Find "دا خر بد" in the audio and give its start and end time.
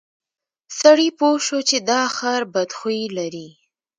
1.89-2.69